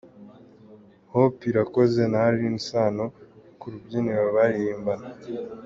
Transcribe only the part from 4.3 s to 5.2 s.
baririmbana.